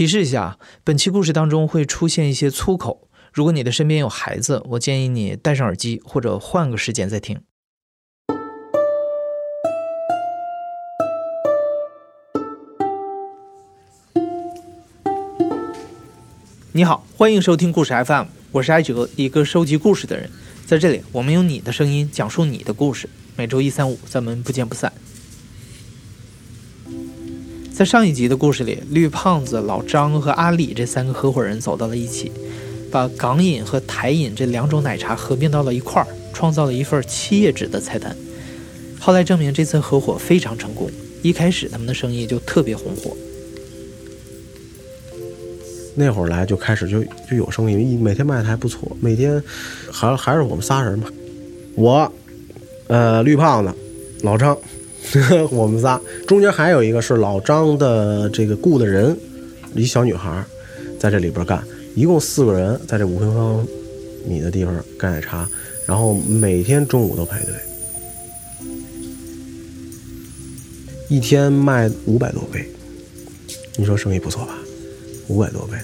[0.00, 7.38] 提示一下，本期故事当中会出现一些粗口，如果你的身边有孩子，我建议你戴上耳机或者换个时间再听。
[16.72, 20.30] 你好，欢迎收听故事 FM，我是艾哲，一个收集故事的人。
[20.64, 23.06] 在这里，我们用你的声音讲述你的故事。
[23.36, 24.90] 每周一、三、五，咱们不见不散。
[27.80, 32.30] 在上一集的故事里，绿胖子、老张和阿里这三个合伙人走到了一起，
[32.90, 38.14] 把港饮和台饮这两种奶茶合并到了一块儿，创造了一份七页纸的菜单。
[38.98, 40.90] 后来证明这次合伙非常成功，
[41.22, 43.16] 一开始他们的生意就特别红火。
[45.94, 48.94] 那会儿来就开始就就有生意，每天卖的还不错。
[49.00, 49.42] 每天
[49.90, 51.08] 还还是我们仨人嘛，
[51.76, 52.12] 我，
[52.88, 53.72] 呃，绿胖子，
[54.20, 54.54] 老张，
[55.50, 59.16] 我们仨，中间还有一个是老张的这个雇的人，
[59.74, 60.44] 一小女孩，
[60.98, 61.62] 在这里边干，
[61.94, 63.66] 一共四个人在这五平方
[64.26, 65.48] 米的地方干奶茶，
[65.86, 67.54] 然后每天中午都排队，
[71.08, 72.64] 一天卖五百多杯，
[73.76, 74.56] 你说生意不错吧？
[75.28, 75.76] 五百多杯，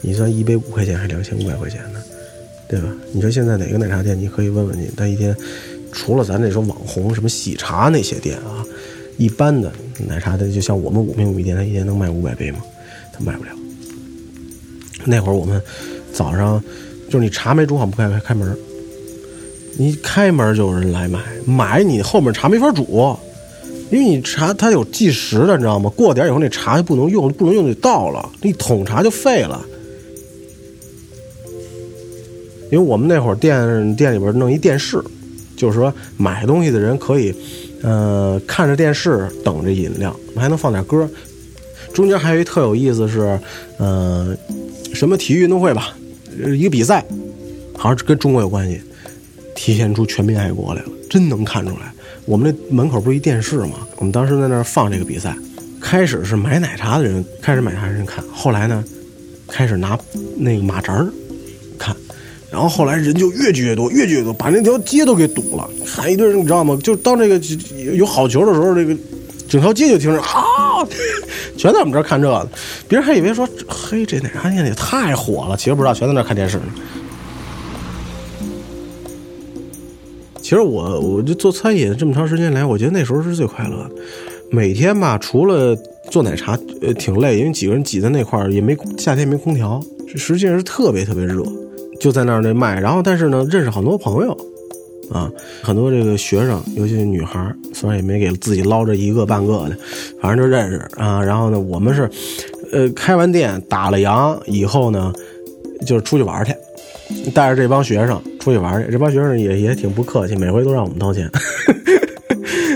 [0.00, 2.02] 你算一杯五块钱还是两千五百块钱呢？
[2.68, 2.88] 对吧？
[3.12, 5.36] 你说现在哪个奶茶店，你可以问问你，他一天
[5.92, 8.64] 除了咱这说网红什么喜茶那些店啊，
[9.18, 9.70] 一般的
[10.08, 12.58] 奶茶店，就像我们五平米店，他一天能卖五百杯吗？
[13.12, 13.50] 他卖不了。
[15.04, 15.60] 那会儿我们
[16.12, 16.62] 早上
[17.10, 18.56] 就是你茶没煮好不开开门，
[19.76, 23.16] 你开门就有人来买，买你后面茶没法煮。
[23.90, 25.90] 因为你茶它有计时的，你知道吗？
[25.94, 29.62] 过点以后那茶就不能用，不能用就倒了，那桶茶就废了。
[32.70, 34.98] 因为我们那会儿店店里边弄一电视，
[35.62, 37.32] 就是说买东西的人可以，
[37.82, 41.08] 呃，看着电视等着饮料，还能放点歌。
[41.94, 43.38] 中间还有一特有意思是，
[43.78, 44.36] 呃，
[44.92, 45.96] 什么体育运动会吧，
[46.36, 47.04] 一个比赛，
[47.78, 48.80] 好像跟中国有关系，
[49.54, 51.94] 体现出全民爱国来了，真能看出来。
[52.24, 53.86] 我们那门口不是一电视吗？
[53.98, 55.32] 我们当时在那儿放这个比赛。
[55.80, 58.24] 开始是买奶茶的人，开始买奶茶的人看。
[58.32, 58.82] 后来呢，
[59.46, 59.96] 开始拿
[60.36, 61.06] 那个马扎儿。
[62.52, 65.68] 然后后来人就越聚越多，越聚越多，把那条街都给堵了。
[65.86, 66.78] 看一堆人，你知道吗？
[66.82, 67.40] 就当这个
[67.94, 68.94] 有好球的时候，这个
[69.48, 70.86] 整条街就听着啊，
[71.56, 72.46] 全在我们这儿看这个。
[72.86, 75.56] 别人还以为说，嘿，这奶茶店也太火了。
[75.56, 76.64] 其实不知道，全在那看电视呢。
[80.42, 83.90] 其实我我就做餐饮这么长时间来，我觉得那时候是最快乐的。
[84.50, 85.74] 每天吧，除了
[86.10, 89.82] 做奶茶，呃，挺累，因为几个人挤在那块儿，也没夏天没空调，
[90.14, 91.42] 实际上是特别特别热，
[92.02, 92.80] 就在那儿那卖。
[92.80, 94.36] 然后，但是呢，认识很多朋友，
[95.12, 95.30] 啊，
[95.62, 99.76] 很多这个学生，尤其是女孩儿，虽然也没给自己捞着一个半个的，
[100.20, 101.22] 反正就认识啊。
[101.22, 102.10] 然后呢，我们是，
[102.72, 105.12] 呃，开完店打了烊以后呢，
[105.86, 106.52] 就是出去玩去。
[107.34, 111.30] 带着这帮学生出去玩去，这帮学生也也挺不客气，每回都让我们掏钱。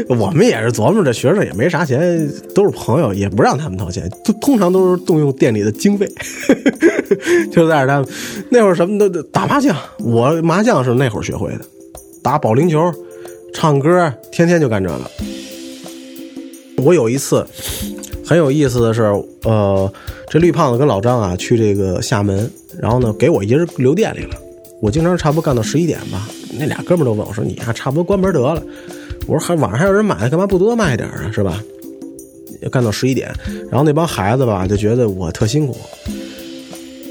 [0.08, 6.08] 我们也是琢磨着，学生也没啥钱，都是朋友，也不让他们掏钱，通通常都是动用店里的经费。
[7.50, 8.08] 就带着他们，
[8.50, 11.60] 那会儿什么都打麻将，我麻将是那会儿学会的，
[12.22, 12.92] 打保龄球，
[13.54, 15.00] 唱歌，天天就干这个。
[16.78, 17.46] 我有一次
[18.24, 19.02] 很有意思的是，
[19.44, 19.92] 呃，
[20.28, 22.50] 这绿胖子跟老张啊去这个厦门。
[22.78, 24.36] 然后呢，给我一人留店里了。
[24.82, 26.28] 我经常差不多干到十一点吧。
[26.58, 28.62] 那俩哥们都问我说：“你啊，差不多关门得了。”
[29.26, 31.30] 我说：“还晚上还有人买，干嘛不多卖点啊？
[31.32, 31.62] 是吧？”
[32.62, 33.30] 要干到十一点，
[33.70, 35.76] 然后那帮孩子吧就觉得我特辛苦。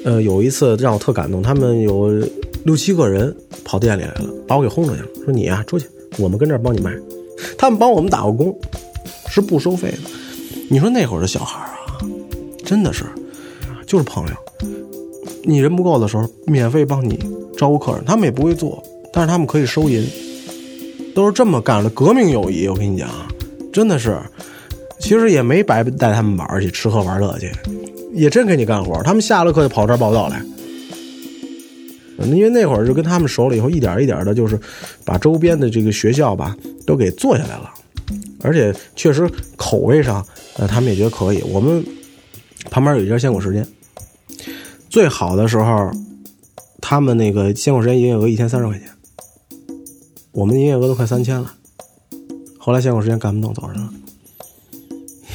[0.03, 2.09] 呃，有一次让我特感动，他们有
[2.63, 5.87] 六七个人跑店里来了，把我给轰出去了，说：“你啊，出去，
[6.17, 6.91] 我们跟这儿帮你卖。”
[7.57, 8.57] 他们帮我们打过工，
[9.27, 9.97] 是不收费的。
[10.69, 11.99] 你说那会儿的小孩啊，
[12.63, 13.03] 真的是，
[13.85, 14.33] 就是朋友。
[15.43, 17.19] 你人不够的时候，免费帮你
[17.55, 18.81] 招呼客人，他们也不会做，
[19.13, 20.03] 但是他们可以收银，
[21.15, 22.67] 都是这么干的，革命友谊。
[22.67, 23.09] 我跟你讲，
[23.71, 24.19] 真的是，
[24.99, 27.49] 其实也没白带他们玩去吃喝玩乐去，
[28.13, 29.01] 也真给你干活。
[29.01, 30.41] 他们下了课就跑这儿报道来，
[32.25, 34.59] 因为那会儿就跟他们熟了以后，一点一点的，就是
[35.05, 37.71] 把周边的这个学校吧都给做下来了，
[38.41, 40.23] 而且确实口味上，
[40.57, 41.41] 呃，他们也觉得可以。
[41.43, 41.81] 我们
[42.69, 43.65] 旁边有一家鲜果时间。
[44.89, 45.91] 最好的时候，
[46.81, 48.87] 他们那个鲜果时间营业额一天三十块钱，
[50.35, 51.55] 我们营业额都快三千了。
[52.59, 53.93] 后来鲜果时间干不动，走人了。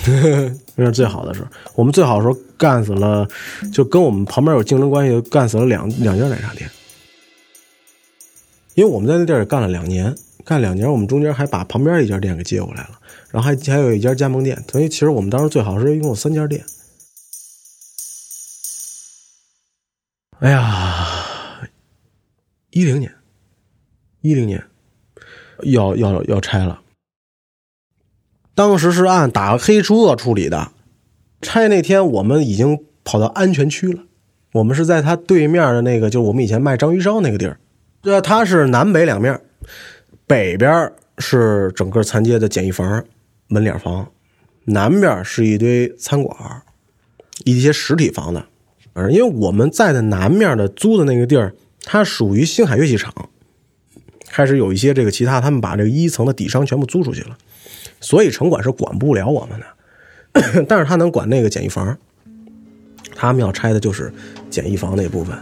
[0.77, 3.27] 那是最好的时候，我们最好的时候干死了，
[3.73, 6.71] 就跟我们旁边有竞争关系，干死了两两家奶茶店。
[8.75, 10.15] 因为我们在那地儿也干了两年，
[10.45, 13.01] 干两年，我们中间还把旁边一家店给接过来了，
[13.31, 16.63] 然后还还有一家加盟店，等于其实我们当时最好是一共有三家店。
[20.41, 21.69] 哎呀，
[22.71, 23.15] 一零年，
[24.23, 24.63] 一零年
[25.65, 26.81] 要要要拆了。
[28.55, 30.73] 当时是按打黑除恶处理的，
[31.41, 34.05] 拆那天我们已经跑到安全区了。
[34.53, 37.59] 我们是在他对面的那个，就是我们以前卖章鱼烧那个地儿。
[38.03, 39.41] 这它是南北两面，
[40.27, 43.05] 北边是整个残街的简易房、
[43.47, 44.11] 门脸房，
[44.65, 46.63] 南边是一堆餐馆，
[47.45, 48.47] 一些实体房的。
[49.11, 53.15] 因为我们在的南面的租的那个地儿，它属于星海乐器厂，
[54.33, 57.37] 开始有一些这个其他，他们把这个一层的底商全部租出去了，
[58.01, 61.99] 所以城管是管不了我们的， 但是他能管那个简易房，
[63.15, 64.13] 他们要拆的就是
[64.49, 65.37] 简易房那部分。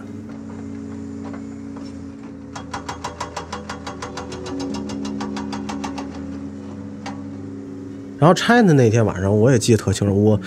[8.18, 10.40] 然后拆的那天晚上，我也记得特清楚，我。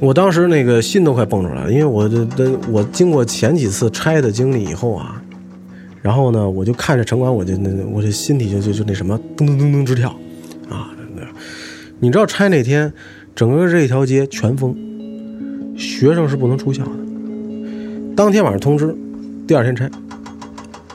[0.00, 5.20] 我当时那个心都快蹦出来了，因为我这这我经过前几次拆的经历以后啊，
[6.02, 10.10] 然后呢，我就看着城管，我就那我这心里就就就那什么噔噔噔噔直跳
[10.70, 10.90] 啊！
[12.00, 12.92] 你知道拆那天，
[13.34, 14.76] 整个这一条街全封，
[15.76, 16.90] 学生是不能出校的。
[18.16, 18.94] 当天晚上通知，
[19.46, 19.90] 第二天拆。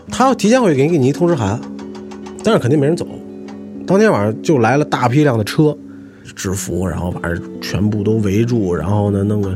[0.09, 1.59] 他要提前会给给你一通知函，
[2.43, 3.07] 但是肯定没人走。
[3.85, 5.77] 当天晚上就来了大批量的车。
[6.35, 9.55] 制服，然后把这全部都围住，然后呢，弄个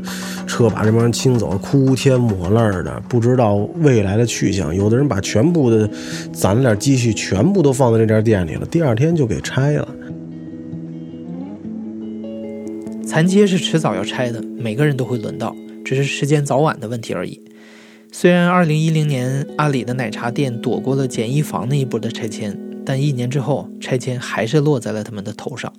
[0.57, 4.75] 车把这帮人清走，哭天抹泪的，不知道未来的去向。
[4.75, 5.87] 有的人把全部的
[6.33, 9.87] 攒了点积蓄，全部都放在这家店里了，第二天就给拆了。
[13.05, 15.55] 残街是迟早要拆的，每个人都会轮到，
[15.85, 17.39] 只是时间早晚的问题而已。
[18.11, 25.71] 虽然2010年阿里的奶茶店躲过了简易房那一波的拆迁，但一年之后，拆迁还是落在了他们的头上。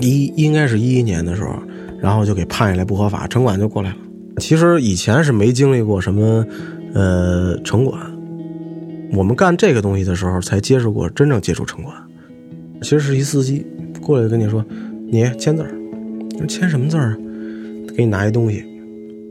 [0.00, 1.54] 一应该是一一年的时候，
[2.00, 3.96] 然后就给判下来不合法，城管就过来了。
[4.38, 6.46] 其实以前是没经历过什么，
[6.94, 8.00] 呃，城管。
[9.12, 11.94] 我们干这个东西的时候，才接触过真正接触城管。
[12.82, 13.66] 其实是一司机
[14.00, 14.64] 过来跟你说
[15.10, 15.74] ：“你签字儿，
[16.46, 17.16] 签什么字儿啊？”
[17.96, 18.64] 给你拿一东西，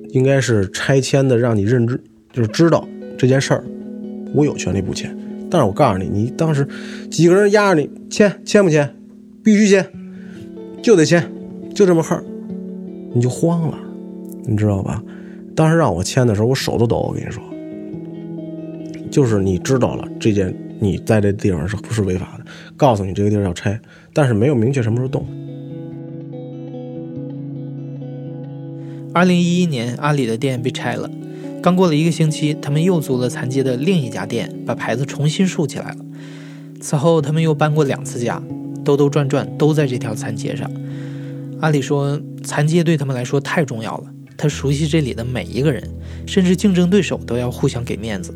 [0.09, 1.97] 应该是拆迁的，让你认知，
[2.33, 2.85] 就是知道
[3.17, 3.63] 这件事儿，
[4.33, 5.17] 我有权利不签。
[5.49, 6.67] 但是我告诉你，你当时
[7.09, 8.93] 几个人压着你签，签不签？
[9.41, 9.87] 必须签。
[10.83, 11.31] 就得签，
[11.73, 12.21] 就这么横，
[13.17, 13.79] 你就慌了，
[14.45, 15.03] 你知道吧？
[15.55, 16.97] 当时让我签的时候，我手都抖。
[16.97, 17.43] 我跟你说，
[19.09, 22.45] 就是你知道了这件，你在这地方是不是违法的？
[22.75, 23.81] 告诉你这个地儿要拆，
[24.13, 25.25] 但是没有明确什么时候动。
[29.15, 31.09] 二零一一年，阿里的店被拆了，
[31.59, 36.05] 刚过了一个星期，他们又租了残街的另一家店，把牌子重新竖起来了。
[36.79, 38.39] 此后，他们又搬过两次家。
[38.85, 40.71] 兜兜转转都在这条残街上。
[41.59, 45.83] 阿里说，残街对他们来说太重要了，他熟悉这里的每一个人，
[46.27, 48.33] 甚至竞争对手都要互相给面子。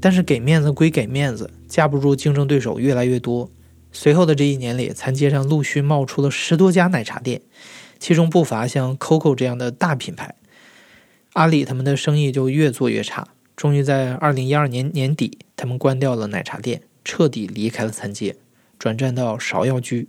[0.00, 3.50] 但是给面子归给面子，架不住竞争对手越来越多。
[3.92, 7.40] 随后的这一年里，残街上陆续冒出了十多家奶茶店，
[7.98, 10.34] 其中不乏像 COCO 这样的大品牌。
[11.32, 16.82] 阿里他们的生意就越做越差，终于在二零一二年年底，他们关掉了奶茶店。
[17.04, 18.36] 彻底离开了残街，
[18.78, 20.08] 转战到芍药居。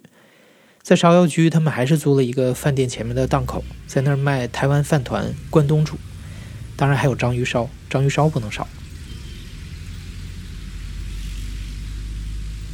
[0.87, 5.97] 在芍药居，他们还是租了一个饭店前面的档口，在那儿卖台湾饭团、关东煮，
[6.77, 8.65] 当然还有章鱼烧，章鱼烧不能少。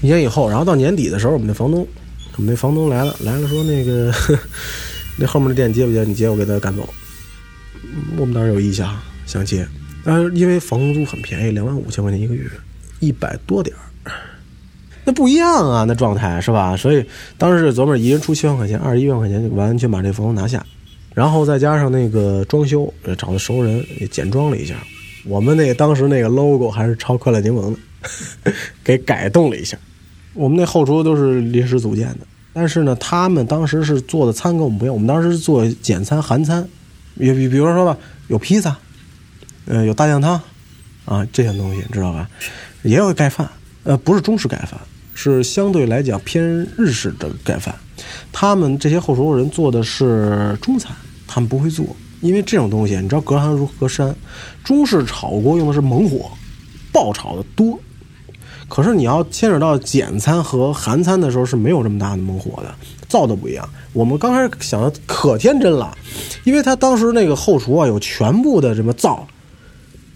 [0.04, 1.88] 一年以后，然后到年底的时候，我们那房东，
[2.36, 4.14] 我们那房东来了，来了说那个
[5.18, 6.04] 那后面的店接不接？
[6.04, 6.88] 你接，我给他赶走。
[8.16, 9.68] 我们当时有意向想接，
[10.04, 12.48] 但是因为房租很便宜，两万五千块钱一个月，
[13.00, 14.14] 一百多点儿。
[15.06, 16.78] 那不一样啊，那状态是吧？
[16.78, 17.06] 所以
[17.38, 20.66] 当时琢磨，一人出七万块钱，二十一万块钱就完全把这房子拿下，
[21.14, 24.76] 然后再加上那个装修，找的熟人也简装了一下。
[25.26, 29.78] 我们那当时那个 logo 还是超快乐柠檬的， 给改动了一下。
[30.34, 32.20] 我们那后厨都是临时组建的，
[32.54, 34.94] 但是呢，他们当时是做的餐跟我们不一样。
[34.94, 36.68] 我们当时是做简餐、韩餐，
[37.18, 37.98] 比比比如说吧，
[38.30, 38.76] 有披萨，
[39.66, 40.42] 呃，有大酱汤，
[41.06, 42.30] 啊，这些东西你知道吧？
[42.82, 43.50] 也有盖饭，
[43.84, 44.80] 呃，不是中式盖饭。
[45.24, 46.44] 是相对来讲偏
[46.78, 47.74] 日式的盖饭，
[48.34, 50.92] 他们这些后厨人做的是中餐，
[51.26, 51.86] 他们不会做，
[52.20, 54.14] 因为这种东西你知道隔行如隔山，
[54.66, 56.30] 中式炒锅用的是猛火，
[56.92, 57.80] 爆炒的多，
[58.68, 62.76] 可是你要牵扯到简餐和韩餐的时候是没有这么大的猛火的，
[63.08, 63.68] 灶都不一样。
[63.94, 65.98] 我们刚开始想的可天真了，
[66.44, 69.26] 因为他当时那个后厨啊有全部的什么灶，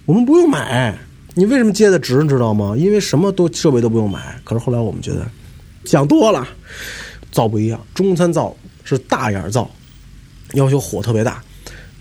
[0.05, 0.97] 我们不用买。
[1.37, 2.23] 你为什么接的值？
[2.23, 2.73] 你知道吗？
[2.75, 4.35] 因为什么都设备都不用买。
[4.43, 5.23] 可是后来我们觉得，
[5.85, 6.47] 想多了，
[7.31, 7.79] 灶不一样。
[7.93, 9.69] 中餐灶是大眼灶，
[10.53, 11.43] 要求火特别大，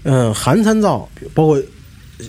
[0.04, 1.62] 嗯，韩餐灶包括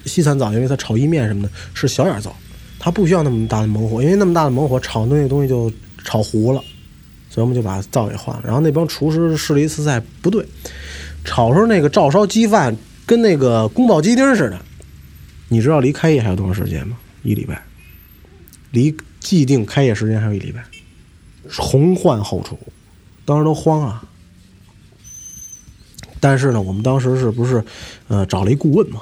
[0.05, 2.35] 西餐灶，因为它炒意面什么的是小眼灶，
[2.77, 5.71] 它不需要那么大的猛火，因为那么大的猛火炒那东西就
[6.03, 6.61] 炒糊了，
[7.29, 8.41] 所以我们就把灶给换了。
[8.43, 10.45] 然后那帮厨师试了一次菜，不对，
[11.23, 14.59] 炒出那个照烧鸡饭跟那个宫保鸡丁似的。
[15.49, 16.97] 你知道离开业还有多长时间吗？
[17.23, 17.61] 一礼拜。
[18.71, 20.63] 离既定开业时间还有一礼拜。
[21.49, 22.59] 重换后厨，
[23.23, 24.03] 当时都慌啊。
[26.19, 27.63] 但是呢，我们当时是不是，
[28.07, 29.01] 呃，找了一顾问嘛？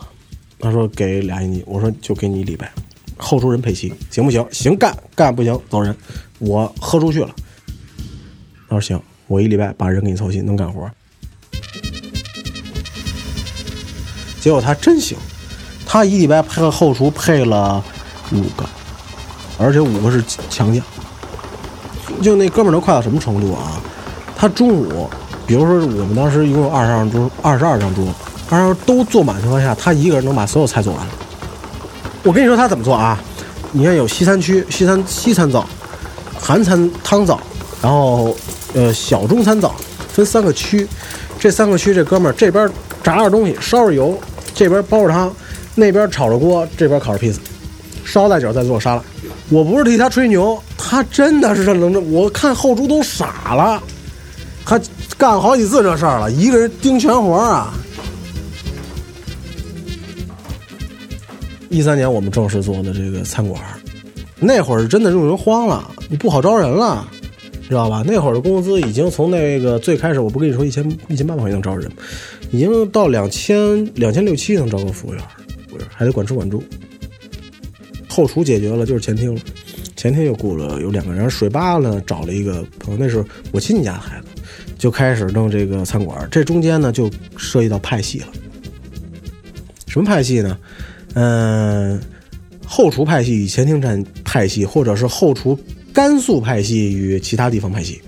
[0.59, 2.71] 他说给俩亿，我说就给你一礼拜，
[3.17, 4.45] 后厨人配齐，行不行？
[4.51, 5.95] 行，干干不行走人，
[6.39, 7.33] 我喝出去了。
[8.67, 10.89] 他说行，我一礼拜把人给你凑齐，能干活。
[14.41, 15.17] 结果他真行，
[15.85, 17.83] 他一礼拜配了后厨配了
[18.31, 18.65] 五个，
[19.57, 20.83] 而且五个是强将。
[22.21, 23.81] 就那哥们儿能快到什么程度啊？
[24.35, 25.09] 他中午。
[25.47, 28.03] 比如说，我们当时一共有二十张桌，二十二张桌，
[28.49, 31.05] 二十二都坐满情况下，他一个人能把所有菜做完。
[32.23, 33.15] 我跟你说他怎么做啊？
[33.71, 35.63] 你看有西餐区、西餐西餐灶、
[36.41, 37.39] 韩餐汤灶，
[37.79, 38.35] 然后
[38.73, 39.75] 呃小中餐灶，
[40.11, 40.87] 分三个区。
[41.37, 42.67] 这三个区，这哥们儿这边
[43.03, 44.19] 炸着东西，烧着油，
[44.55, 45.31] 这边煲着汤，
[45.75, 47.39] 那边炒着锅，这边烤着披萨，
[48.03, 49.03] 烧带脚再做沙拉。
[49.49, 53.83] 我不是替他吹牛，他真的是这能，我看后厨都傻了，
[54.65, 54.81] 他。
[55.17, 57.73] 干好几次这事儿了，一个人盯全活啊！
[61.69, 63.61] 一三年我们正式做的这个餐馆，
[64.37, 67.07] 那会儿真的用人慌了，你不好招人了，
[67.69, 68.03] 知道吧？
[68.05, 71.89] 那会儿的工资已经从那个最开始，我不跟你说一千一千八百块钱能招人，
[72.51, 75.23] 已经到两千两千六七能招个服务员，
[75.89, 76.63] 还得管吃管住。
[78.07, 79.41] 后厨解决了，就是前厅了，
[79.95, 84.27] 前厅又雇了有两个人，水吧呢找了一个朋友，那是我亲戚家的孩子。
[84.77, 88.27] 就开始弄这个餐馆，这中间呢就涉及到派系了。
[89.87, 90.57] 什么派系呢？
[91.13, 91.99] 嗯，
[92.65, 95.57] 后厨派系与前厅站派系，或者是后厨
[95.93, 98.01] 甘肃派系与其他地方派系，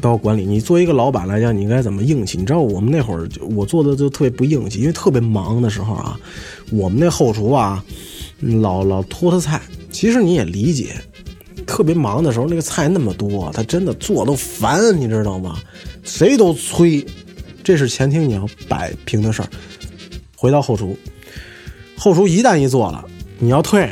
[0.00, 0.44] 到管理。
[0.44, 2.38] 你作为一个老板来讲，你应该怎么硬气？
[2.38, 6.18] 你知道我们那会儿我做的就特别不硬气，因为特别忙的时候啊，
[6.70, 7.84] 我们那后厨啊，
[8.40, 9.60] 老老拖他菜。
[9.90, 10.96] 其实你也理解，
[11.66, 15.56] 特别忙的时候，那个菜那么多，他真的做都烦，你知道吗？
[16.02, 17.04] 谁都催，
[17.62, 19.48] 这是前厅你要摆平的事儿。
[20.36, 20.98] 回到后厨，
[21.96, 23.04] 后厨一旦一做了，
[23.38, 23.88] 你要退，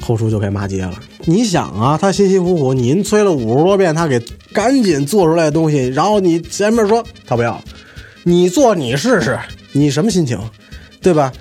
[0.00, 1.00] 后厨就该骂街了。
[1.24, 4.20] 你想啊，他辛辛苦苦，您催了五十多遍，他给
[4.52, 7.62] 赶紧做出来的东西，然后你前面说他不要，
[8.22, 9.38] 你做你试试，
[9.72, 10.38] 你什么心情，
[11.00, 11.32] 对吧？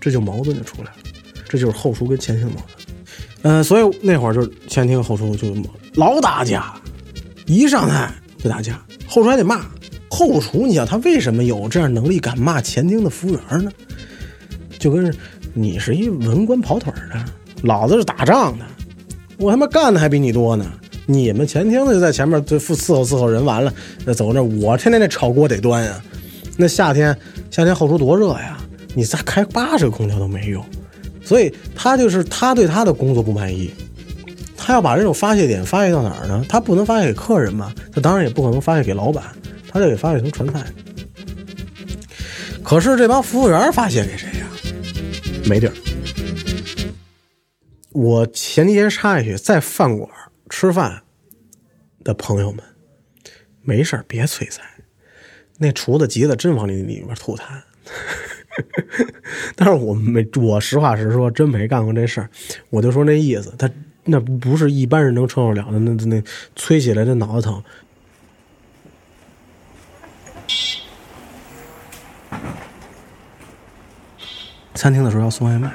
[0.00, 0.96] 这就矛盾就出来了，
[1.48, 2.86] 这就是后厨跟前厅矛盾。
[3.42, 5.54] 嗯，所以那会儿就前厅后厨就
[5.94, 6.74] 老打架，
[7.46, 8.82] 一上台就打架。
[9.06, 9.66] 后厨还得骂
[10.08, 13.70] 后厨，你想他为什么有这样能力敢骂前厅的服务员呢？
[14.78, 15.14] 就跟
[15.52, 17.24] 你是一文官跑腿的，
[17.62, 18.64] 老子是打仗的，
[19.36, 20.72] 我他妈干的还比你多呢。
[21.10, 23.74] 你们前厅的就在前面就伺伺候伺候人，完了
[24.04, 26.00] 那走那，我天天那炒锅得端呀。
[26.56, 27.16] 那夏天
[27.50, 28.58] 夏天后厨多热呀，
[28.94, 30.64] 你再开八十个空调都没用。
[31.24, 33.72] 所以他就是他对他的工作不满意。
[34.56, 36.44] 他要把这种发泄点发泄到哪儿呢？
[36.48, 37.72] 他不能发泄给客人嘛？
[37.92, 39.24] 他当然也不可能发泄给老板，
[39.68, 40.64] 他就给发泄成传菜。
[42.62, 44.46] 可是这帮服务员发泄给谁呀？
[45.46, 45.72] 没地儿。
[47.92, 50.08] 我前几天插一句，在饭馆
[50.50, 51.02] 吃饭
[52.04, 52.62] 的朋友们，
[53.62, 54.62] 没事别催菜，
[55.56, 57.62] 那厨子急了真往里里面吐痰。
[59.56, 62.28] 但是我没，我实话实说，真没干过这事儿，
[62.68, 63.70] 我就说那意思，他。
[64.04, 66.22] 那不是一般人能承受了的，那那
[66.56, 67.62] 催起来这脑袋疼。
[74.74, 75.70] 餐厅的时候要送外卖，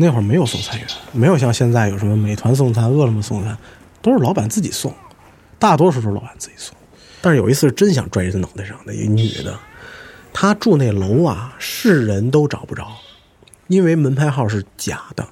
[0.00, 3.58] 那会儿没有送餐员，没有像现在有什么美团送餐、饿了么送餐，
[4.00, 4.94] 都是老板自己送，
[5.58, 6.72] 大多数都是老板自己送。
[7.20, 9.58] 但是有一次真想拽人脑袋上的一女的，
[10.32, 12.86] 她住那楼啊，是人都找不着，
[13.66, 15.26] 因为门牌号是假的。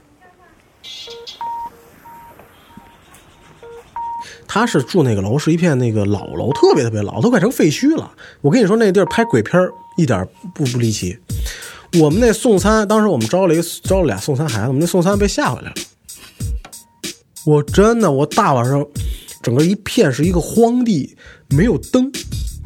[4.49, 8.11] 他是住那个楼，是一片那个老楼，特别特别老，都快成废墟了。
[8.41, 9.61] 我跟你说，那地儿拍鬼片
[9.97, 11.19] 一点不不离奇。
[12.01, 15.75] 我们那送餐，当时我们招了一个招了俩送餐孩子，我们那送餐被吓回来了。
[17.45, 18.85] 我真的，我大晚上，
[19.43, 21.17] 整个一片是一个荒地，
[21.51, 22.11] 没有灯，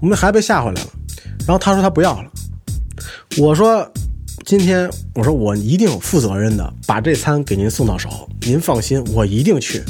[0.00, 0.88] 我们那孩子被吓回来了。
[1.46, 2.30] 然后他说他不要了，
[3.38, 3.86] 我说
[4.44, 9.82] 今天我说我一定负责任的把这餐给您送到手，您放心，我一定去。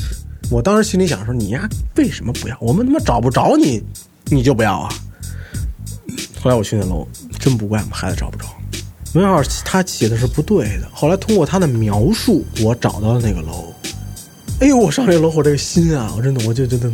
[0.51, 2.59] 我当时心里想说：“你呀，为什么不要？
[2.61, 3.81] 我们他妈找不着你，
[4.27, 4.93] 你就不要啊？”
[6.43, 7.07] 后来我去那楼，
[7.39, 8.47] 真不怪我们孩子找不着，
[9.13, 10.89] 门号他写的是不对的。
[10.93, 13.73] 后来通过他的描述，我找到了那个楼。
[14.61, 16.91] 哎呦，我上这楼，我这个心啊，我真的，我就真的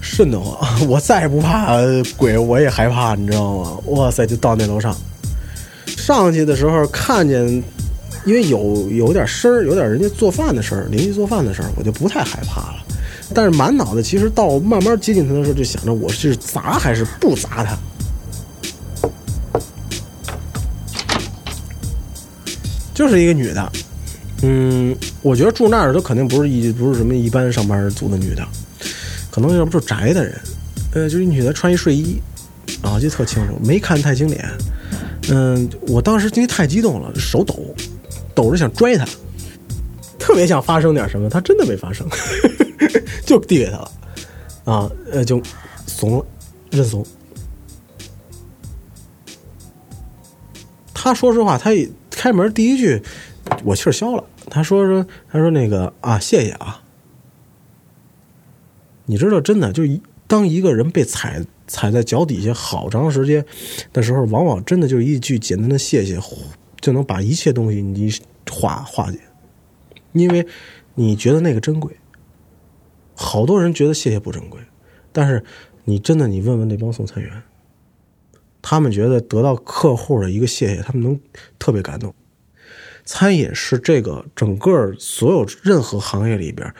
[0.00, 0.88] 瘆得慌。
[0.88, 1.76] 我再也不怕
[2.16, 3.78] 鬼，我也害怕，你知道吗？
[3.86, 4.94] 哇塞，就到那楼上，
[5.86, 7.40] 上去的时候看见，
[8.26, 12.84] 因为有有点声儿，有点人家做饭的声儿，邻居做饭的声儿，我就不太害怕了。
[13.32, 17.78] 但是满脑子其实到慢慢接近他的时候，就想着我是砸还是不砸他。
[23.02, 23.72] 就是一个女的，
[24.42, 28.46] 嗯，我觉得住那儿都肯定不是一不是什么一般上班族的女的，
[29.28, 30.40] 可能要不就宅的人，
[30.94, 32.16] 呃，就是女的穿一睡衣，
[32.80, 34.48] 啊，记得特清楚，没看太清脸，
[35.30, 37.74] 嗯，我当时因为太激动了，手抖，
[38.36, 39.04] 抖着想拽她，
[40.16, 42.06] 特别想发生点什么，她真的没发生。
[43.26, 43.90] 就递给她了，
[44.64, 45.42] 啊，呃，就
[45.88, 46.24] 怂了，
[46.70, 47.04] 认怂。
[50.94, 51.90] 他说实话，他也
[52.22, 53.02] 开门第一句，
[53.64, 54.24] 我气儿消了。
[54.48, 56.80] 他说说，他说那个啊，谢谢啊。
[59.06, 59.82] 你知道，真的，就
[60.28, 63.44] 当一个人被踩踩在脚底下好长时间
[63.92, 66.16] 的时候，往往真的就一句简单的谢谢，
[66.80, 68.08] 就能把一切东西你
[68.48, 69.18] 化化解，
[70.12, 70.46] 因为
[70.94, 71.92] 你觉得那个珍贵。
[73.16, 74.60] 好多人觉得谢谢不珍贵，
[75.10, 75.42] 但是
[75.82, 77.42] 你真的你问问那帮送餐员，
[78.62, 81.20] 他们觉得得到客户的一个谢谢，他们能
[81.58, 82.14] 特别感动。
[83.04, 86.72] 餐饮是这个整个所有任何行业里边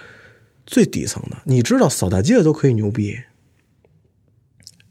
[0.64, 1.36] 最底层的。
[1.44, 3.18] 你知道扫大街的都可以牛逼，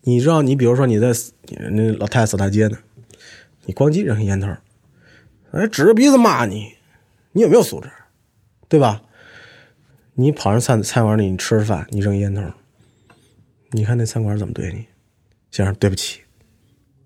[0.02, 1.14] 你知道你比如说你在
[1.72, 2.78] 那老太太扫大街呢，
[3.66, 4.50] 你咣叽扔个烟头，
[5.52, 6.74] 哎指着鼻子骂你，
[7.32, 7.90] 你有没有素质，
[8.68, 9.02] 对吧？
[10.16, 12.44] 你跑上餐餐馆里，你吃着饭，你扔烟头，
[13.72, 14.86] 你看那餐馆怎么对你？
[15.50, 16.20] 先生，对不起，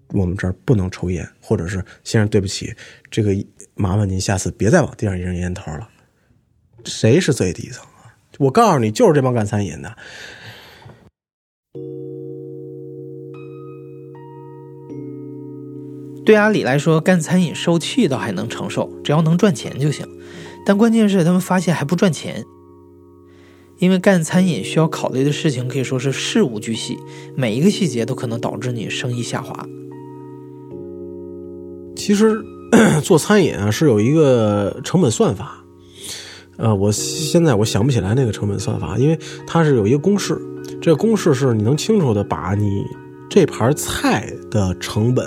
[0.10, 2.74] 我们这儿不能抽烟，或者是先生，对不起，
[3.10, 3.36] 这个
[3.74, 5.90] 麻烦您下次别再往地上扔烟头了。
[6.86, 8.14] 谁是最底层啊？
[8.38, 9.96] 我告诉你，就是这帮干餐饮的。
[16.26, 20.08] 对阿里来说，干餐饮受气倒还能承受，只要能赚钱就行。
[20.66, 22.44] 但关键是他们发现还不赚钱。
[23.78, 26.98] 因为干餐饮需要考虑的事情可以说是事无巨细，
[27.36, 29.68] 每一个细节都可能导致你生意下滑。
[31.96, 32.44] 其实
[33.04, 35.64] 做餐饮啊是有一个成本算法，
[36.58, 40.40] 呃，我现在我想不起来那个成本算法，因为它是有一个公式，
[40.82, 42.84] 这个公式是你能清楚的把你
[43.30, 45.26] 这盘菜的成本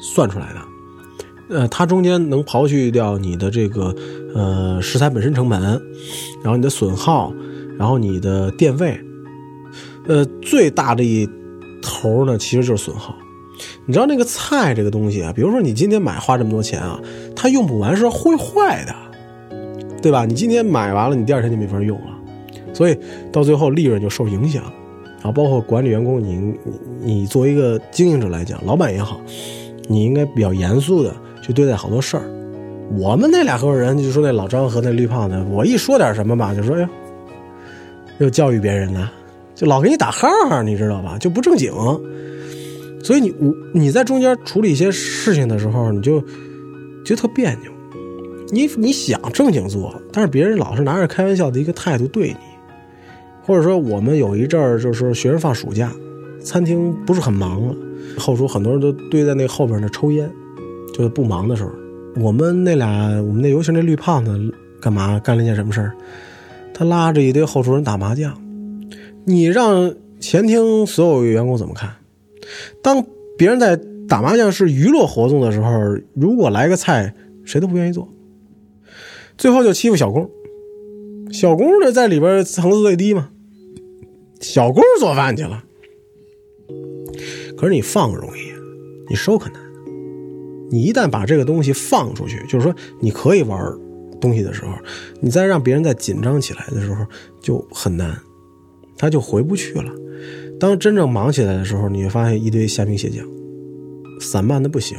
[0.00, 3.94] 算出来的，呃，它中间能刨去掉你的这个
[4.34, 5.60] 呃食材本身成本，
[6.42, 7.32] 然后你的损耗。
[7.76, 8.96] 然后你的电费，
[10.06, 11.28] 呃，最大的一
[11.82, 13.12] 头呢，其实就是损耗。
[13.86, 16.98] 你知道那个菜这个东西啊，比如说你今天买花这么多钱啊，
[17.36, 18.94] 它用不完是会坏的，
[20.00, 20.24] 对吧？
[20.24, 22.16] 你今天买完了，你第二天就没法用了，
[22.72, 22.98] 所以
[23.30, 24.62] 到最后利润就受影响。
[25.16, 26.54] 然后包括管理员工，你你
[27.02, 29.20] 你作为一个经营者来讲，老板也好，
[29.88, 32.24] 你应该比较严肃的去对待好多事儿。
[32.98, 36.88] 我们那俩合伙人就说那老张和那绿胖子，我一说点什么吧，就说呀。
[38.18, 39.10] 又教育别人呢，
[39.54, 41.16] 就老给你打哈哈，你知道吧？
[41.18, 41.72] 就不正经，
[43.04, 46.18] 所以你我你在中间处理一些事情的时候，你就
[47.04, 47.70] 觉得特别扭。
[48.48, 52.36] 你你想正经做，但是别人老是拿着开玩笑的一个态度对你，
[53.42, 55.92] 或者说我们有一阵儿就是学生放暑假，
[56.40, 57.74] 餐厅不是很忙了，
[58.18, 60.30] 后厨很多人都堆在那后边那抽烟，
[60.94, 61.70] 就是不忙的时候，
[62.22, 65.92] 我们那俩我们那尤其那绿胖子干嘛干了一件什么事儿？
[66.72, 68.34] 他拉着一堆后厨人打麻将，
[69.24, 71.90] 你让前厅所有员工怎么看？
[72.82, 73.04] 当
[73.36, 73.78] 别人在
[74.08, 75.70] 打麻将是娱乐活动的时候，
[76.14, 78.08] 如果来个菜，谁都不愿意做。
[79.36, 80.30] 最后就欺负小工，
[81.32, 83.30] 小工这在里边层次最低嘛，
[84.40, 85.64] 小工做饭去了。
[87.56, 88.52] 可是你放容易，
[89.08, 89.60] 你收可难。
[90.70, 93.58] 你一旦把这个东西放出去，就是说你可以玩。
[94.20, 94.70] 东西的时候，
[95.20, 97.04] 你再让别人再紧张起来的时候
[97.42, 98.18] 就很难，
[98.96, 99.92] 他就回不去了。
[100.64, 103.22] 当真正忙起来的时候，你会发现一堆虾兵蟹将，
[104.18, 104.96] 散漫的不行。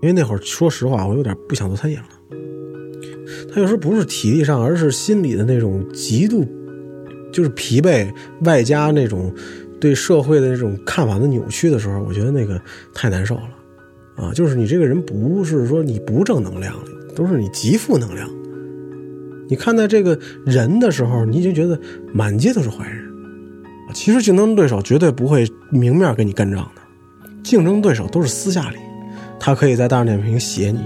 [0.00, 2.04] 因为那会儿说实话，我有点不想做餐饮了。
[3.52, 6.46] 他有时候不是体力上，而是心理的那种极度
[7.32, 8.08] 就是疲惫，
[8.44, 9.34] 外加那种
[9.80, 12.62] 对社会的那种看法的扭曲的时候，我觉得那个
[12.94, 13.50] 太难受了。
[14.14, 16.76] 啊，就是你这个人不是说你不正能量，
[17.16, 18.30] 都是你极负能量。
[19.52, 21.78] 你看待这个人的时候，你就觉得
[22.10, 23.04] 满街都是坏人，
[23.92, 26.80] 其实竞争对手绝对不会明面跟你干仗的，
[27.42, 28.78] 竞争对手都是私下里，
[29.38, 30.80] 他可以在大众点评写你，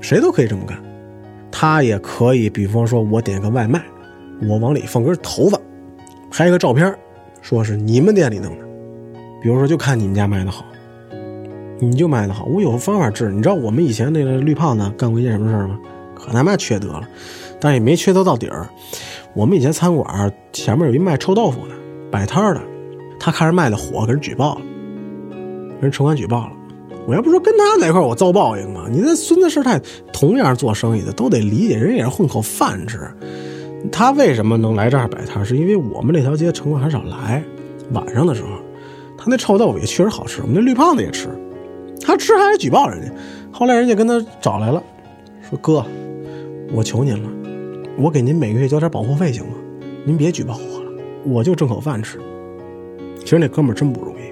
[0.00, 0.80] 谁都可以这么干。
[1.50, 3.82] 他也可以，比方说我点个外卖，
[4.48, 5.58] 我往里放根头发，
[6.30, 6.96] 拍个照片，
[7.42, 8.64] 说是你们店里弄的。
[9.42, 10.64] 比如说，就看你们家卖的好，
[11.80, 12.44] 你就卖的好。
[12.44, 13.32] 我有方法治。
[13.32, 15.76] 你知道我们以前那个绿胖子干过一件什么事吗？
[16.26, 17.08] 可他妈缺德了，
[17.60, 18.68] 但也没缺德到底儿。
[19.34, 21.74] 我们以前餐馆前面有一卖臭豆腐的
[22.10, 22.60] 摆摊的，
[23.20, 24.62] 他看着卖的火，给人举报了，
[25.76, 26.52] 给人城管举报了。
[27.06, 28.86] 我要不说跟他在一块我遭报应吗？
[28.90, 29.80] 你这孙子事太，
[30.12, 32.98] 同样做生意的都得理解，人也是混口饭吃。
[33.92, 35.44] 他为什么能来这儿摆摊？
[35.44, 37.44] 是因为我们这条街城管很少来，
[37.92, 38.48] 晚上的时候。
[39.18, 41.28] 他那臭豆腐也确实好吃，我们那绿胖子也吃，
[42.00, 43.10] 他吃还举报人家。
[43.50, 44.82] 后来人家跟他找来了，
[45.48, 45.84] 说哥，
[46.72, 47.28] 我求您了，
[47.96, 49.54] 我给您每个月交点保护费行吗？
[50.04, 50.90] 您别举报我了，
[51.24, 52.18] 我就挣口饭吃。
[53.20, 54.22] 其实那哥们儿真不容易，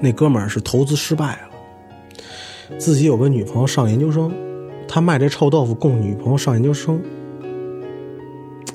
[0.00, 4.30] 那哥们儿是投资失败了，自己有个女朋友上研究生，
[4.86, 7.00] 他卖这臭豆腐供女朋友上研究生。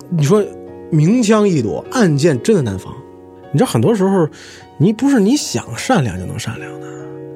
[0.10, 0.44] 你说
[0.92, 2.94] 明枪易躲，暗箭真的难防。
[3.52, 4.28] 你知道很多时候，
[4.78, 6.88] 你不是你想善良就能善良的，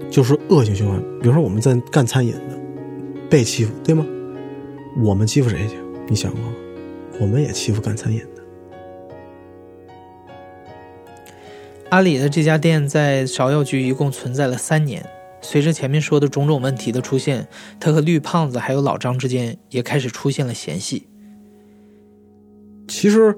[0.09, 0.99] 就是恶性循环。
[1.21, 2.59] 比如说我们在干餐饮的，
[3.29, 4.05] 被欺负，对吗？
[4.99, 5.77] 我们欺负谁去？
[6.07, 6.53] 你想过吗？
[7.19, 8.43] 我们也欺负干餐饮的。
[11.89, 15.05] 阿里的这家店在芍药居一共存在了三年。
[15.39, 17.47] 随着前面说的种种问题的出现，
[17.79, 21.07] 他和绿胖子还有老张之间也开始出现了嫌隙。
[22.87, 23.35] 其实，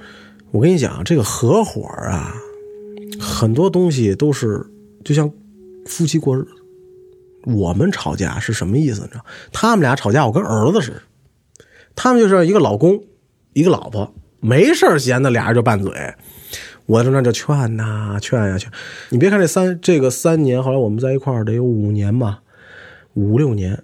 [0.51, 2.33] 我跟你讲，这个合伙啊。
[3.19, 4.65] 很多东西都是
[5.03, 5.29] 就像
[5.85, 6.49] 夫妻过日子，
[7.53, 9.01] 我们吵架是什么意思？
[9.01, 9.25] 你知道？
[9.51, 11.01] 他们俩吵架，我跟儿子似的。
[12.01, 13.03] 他们就是一个老公，
[13.51, 15.91] 一个老婆，没事闲的俩人就拌嘴。
[16.85, 18.71] 我在那就劝呐，劝呀劝。
[19.09, 22.41] 你别看这三这个三年，后来我们在一块儿得有五年吧，
[23.15, 23.83] 五六年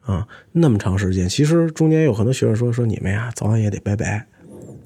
[0.00, 1.28] 啊，那么长时间。
[1.28, 4.26] 其实中间有很多学生说说你们呀，早晚也得拜拜，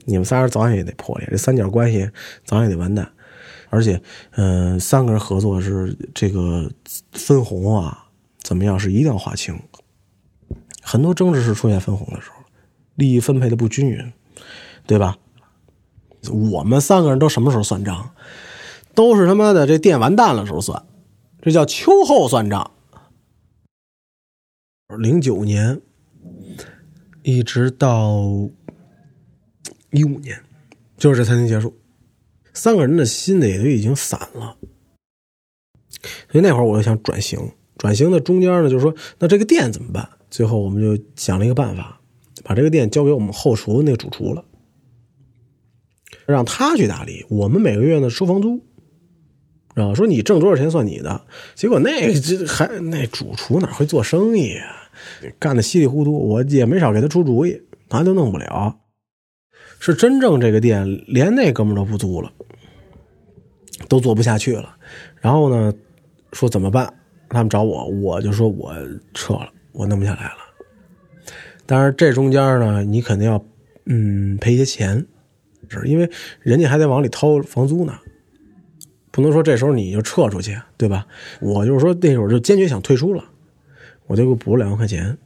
[0.04, 2.10] 你们仨人早晚也得破裂，这三角关系
[2.44, 3.08] 早晚也得完蛋。
[3.70, 4.02] 而且，
[4.32, 6.68] 嗯，三个人合作是这个
[7.12, 8.06] 分红啊，
[8.42, 9.56] 怎么样是一定要划清。
[10.82, 12.35] 很多争执是出现分红的时候，
[12.96, 14.12] 利益分配的不均匀，
[14.86, 15.16] 对吧？
[16.30, 18.10] 我们三个人都什么时候算账？
[18.94, 20.84] 都是他妈的这店完蛋了时候算，
[21.40, 22.72] 这叫秋后算账。
[24.98, 25.80] 零九年
[27.22, 28.48] 一直到
[29.90, 30.42] 一五年，
[30.96, 31.76] 就是这餐厅结束。
[32.54, 34.56] 三个人的心呢也都已经散了，
[36.30, 37.38] 所以那会儿我就想转型。
[37.76, 40.08] 转型的中间呢，就是说，那这个店怎么办？
[40.30, 42.00] 最后我们就想了一个办法，
[42.46, 44.44] 把这个店交给我们后厨那个主厨了，
[46.26, 47.26] 让他去打理。
[47.28, 48.58] 我们每个月呢收房租，
[49.74, 51.26] 知道说你挣多少钱算你的。
[51.56, 54.88] 结果那这还那主厨哪会做生意啊？
[55.40, 58.78] 干的稀里糊涂，我也没少给他出主意，他都弄不了。
[59.80, 62.32] 是真正这个店连那哥们都不租了。
[63.88, 64.74] 都做不下去了，
[65.20, 65.74] 然后呢，
[66.32, 66.92] 说怎么办？
[67.28, 68.72] 他们找我，我就说我
[69.12, 70.45] 撤了，我弄不下来了。
[71.66, 73.44] 但是这中间呢，你肯定要
[73.84, 75.04] 嗯赔些钱，
[75.68, 77.98] 是因为人家还得往里掏房租呢，
[79.10, 81.06] 不能说这时候你就撤出去，对吧？
[81.40, 83.24] 我就是说那会儿就坚决想退出了，
[84.06, 85.18] 我就给我补两万块钱，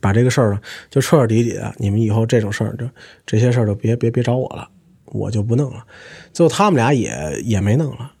[0.00, 2.88] 把这个事儿就彻彻底底的，你们以后这种事儿就
[3.26, 4.68] 这些事儿就别别别找我了。
[5.06, 5.84] 我就不弄了，
[6.32, 8.12] 最后他们俩也也没弄了，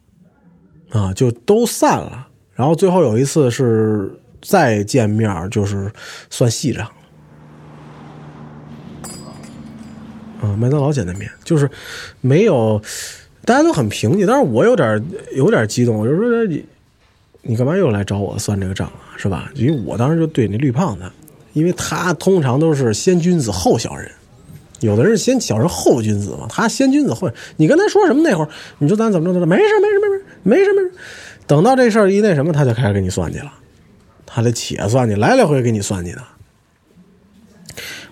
[0.90, 2.28] 啊，就都散了。
[2.52, 5.90] 然后最后有一次是再见面，就是
[6.30, 6.86] 算细账。
[10.40, 11.68] 啊，麦当劳见的面就是
[12.20, 12.80] 没有，
[13.44, 15.02] 大家都很平静，但是我有点
[15.34, 16.64] 有点激动，就说你
[17.40, 19.16] 你干嘛又来找我算这个账啊？
[19.16, 19.50] 是吧？
[19.54, 21.10] 因为我当时就对那绿胖子，
[21.54, 24.10] 因为他通常都是先君子后小人。
[24.80, 27.30] 有的人先小人后君子嘛，他先君子后。
[27.56, 29.32] 你跟他说什么那会儿，你说咱怎么着？
[29.32, 30.92] 他说没事没事没事没事没事。
[31.46, 33.50] 等到这事儿一那什么，他就开始给你算计了，
[34.34, 36.20] 他得且算计，来来回回给你算计的。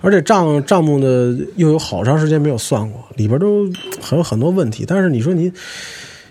[0.00, 3.68] 而且账账目呢，又有好长时间没有算过，里边都
[4.00, 4.84] 还有很多问题。
[4.86, 5.52] 但是你说你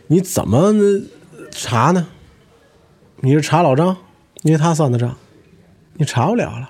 [0.07, 0.73] 你怎么
[1.51, 2.07] 查呢？
[3.17, 3.97] 你是查老张，
[4.43, 5.17] 因为他算的账，
[5.95, 6.69] 你查不了了，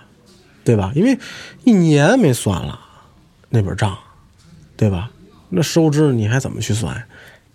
[0.63, 0.91] 对吧？
[0.95, 1.19] 因为
[1.63, 2.79] 一年没算了。
[3.49, 3.95] 那本账，
[4.75, 5.11] 对吧？
[5.49, 7.03] 那收支你还怎么去算？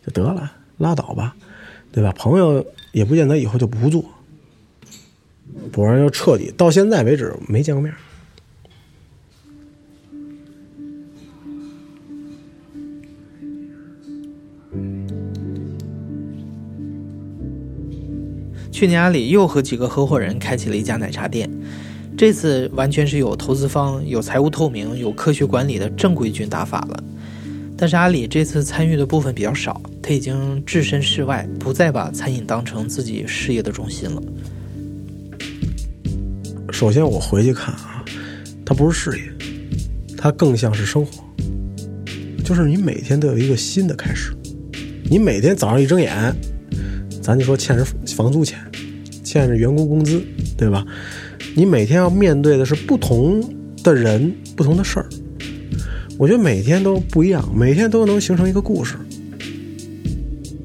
[0.06, 1.34] 就得了，拉倒吧，
[1.90, 2.12] 对吧？
[2.16, 4.04] 朋友也不见得以后就不做，
[5.72, 7.92] 不然就彻底到现在为止没见过面
[18.70, 21.50] 去年阿里又和几个合伙人开启了一家奶茶店
[22.16, 27.02] 这次完全是有投资方有财务透明有科学管理的正规军打法了。
[27.76, 34.22] 但是阿里这次参与的部分比较少他已经置身事外不再把餐饮当成自己事业的中心了。
[36.78, 38.04] 首先，我回去看啊，
[38.62, 39.24] 它不是事业，
[40.14, 41.24] 它更像是生活。
[42.44, 44.30] 就是你每天都有一个新的开始，
[45.10, 46.36] 你每天早上一睁眼，
[47.22, 47.84] 咱就说欠着
[48.14, 48.58] 房租钱，
[49.24, 50.22] 欠着员工工资，
[50.54, 50.84] 对吧？
[51.54, 53.42] 你每天要面对的是不同
[53.82, 55.08] 的人、不同的事儿。
[56.18, 58.96] 我觉得每天都不一样，每天都能形成一个故事。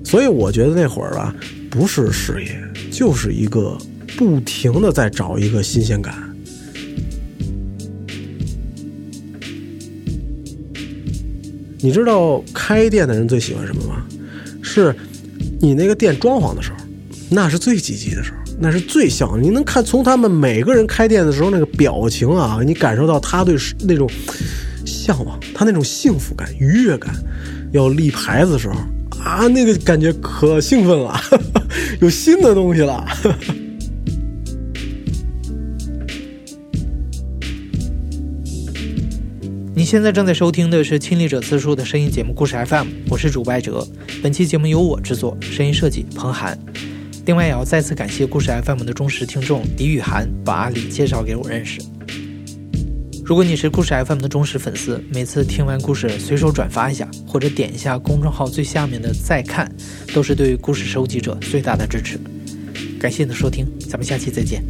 [0.03, 1.33] 所以我觉得那会儿吧，
[1.69, 3.77] 不是事业，就是一个
[4.17, 6.13] 不停的在找一个新鲜感。
[11.79, 14.05] 你知道开店的人最喜欢什么吗？
[14.61, 14.95] 是，
[15.59, 16.77] 你那个店装潢的时候，
[17.29, 19.35] 那是最积极的时候，那是最笑。
[19.35, 24.09] 你能看从他们每个人开店的时候那个表情啊，你感受到他对那种。
[24.83, 27.13] 向往他那种幸福感、愉悦感，
[27.71, 28.73] 要立牌子的时候
[29.23, 31.19] 啊，那个感觉可兴奋了，
[32.01, 33.05] 有新的东西了。
[33.47, 33.60] 你
[39.91, 43.85] 现在正在收听的是亲历者自述的声音节目《故事 FM》，我是主播艾哲。
[44.23, 46.57] 本期节目由我制作，声音设计彭涵。
[47.25, 51.81] 另外，也要再次感谢《故事 FM》的忠实听众李雨涵，把阿里介绍给我认识。
[53.25, 59.69] 如果你是故事 FM 的忠实粉丝，每次听完故事随手转发一下，或者点一下公众号最下面的再看，
[60.13, 62.17] 都是对故事收集者最大的支持。
[62.97, 64.63] 感谢你的收听，咱们下期再见。